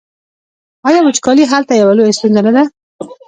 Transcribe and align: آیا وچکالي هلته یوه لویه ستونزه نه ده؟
آیا 0.87 0.99
وچکالي 1.03 1.43
هلته 1.51 1.73
یوه 1.75 1.93
لویه 1.97 2.15
ستونزه 2.17 2.41
نه 2.45 2.51
ده؟ 2.55 2.63